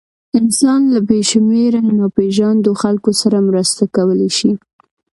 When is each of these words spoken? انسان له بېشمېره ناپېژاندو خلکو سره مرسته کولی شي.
انسان 0.39 0.81
له 0.93 0.99
بېشمېره 1.09 1.81
ناپېژاندو 1.99 2.71
خلکو 2.81 3.11
سره 3.21 3.37
مرسته 3.49 3.83
کولی 3.95 4.29
شي. 4.37 4.51